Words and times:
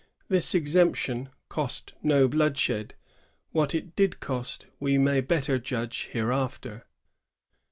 This 0.29 0.55
exemption 0.55 1.29
cost 1.47 1.93
no 2.01 2.27
bloodshed. 2.27 2.95
What 3.51 3.75
it 3.75 3.95
did 3.95 4.19
cost 4.19 4.65
we 4.79 4.97
may 4.97 5.21
better 5.21 5.59
judge 5.59 6.09
hereafter. 6.11 6.85